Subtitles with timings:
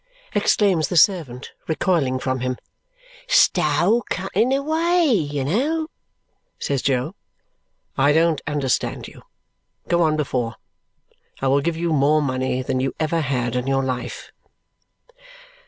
[0.33, 2.57] exclaims the servant, recoiling from him.
[3.27, 5.89] "Stow cutting away, you know!"
[6.57, 7.13] says Jo.
[7.95, 9.21] "I don't understand you.
[9.87, 10.55] Go on before!
[11.39, 14.31] I will give you more money than you ever had in your life."